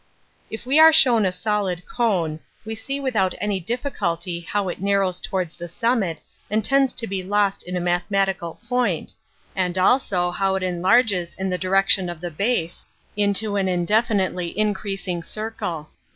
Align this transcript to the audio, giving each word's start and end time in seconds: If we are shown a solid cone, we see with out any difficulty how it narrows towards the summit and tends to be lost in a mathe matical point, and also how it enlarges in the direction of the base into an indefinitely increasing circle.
If 0.49 0.65
we 0.65 0.79
are 0.79 0.91
shown 0.91 1.27
a 1.27 1.31
solid 1.31 1.83
cone, 1.87 2.39
we 2.65 2.73
see 2.73 2.99
with 2.99 3.15
out 3.15 3.35
any 3.39 3.59
difficulty 3.59 4.39
how 4.39 4.67
it 4.67 4.81
narrows 4.81 5.19
towards 5.19 5.55
the 5.55 5.67
summit 5.67 6.23
and 6.49 6.65
tends 6.65 6.91
to 6.93 7.05
be 7.05 7.21
lost 7.21 7.61
in 7.61 7.77
a 7.77 7.79
mathe 7.79 8.01
matical 8.11 8.57
point, 8.67 9.13
and 9.55 9.77
also 9.77 10.31
how 10.31 10.55
it 10.55 10.63
enlarges 10.63 11.35
in 11.35 11.51
the 11.51 11.57
direction 11.59 12.09
of 12.09 12.19
the 12.19 12.31
base 12.31 12.83
into 13.15 13.57
an 13.57 13.67
indefinitely 13.67 14.57
increasing 14.57 15.21
circle. 15.21 15.91